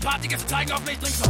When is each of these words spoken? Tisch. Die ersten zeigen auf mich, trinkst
Tisch. 0.00 0.10
Die 0.22 0.32
ersten 0.32 0.48
zeigen 0.48 0.72
auf 0.72 0.84
mich, 0.84 0.98
trinkst 0.98 1.21